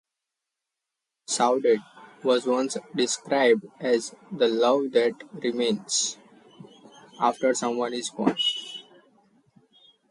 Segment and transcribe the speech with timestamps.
[1.29, 1.85] "Saudade"
[2.23, 5.11] was once described as "the love that
[5.43, 6.17] remains"
[7.19, 8.35] after someone is gone.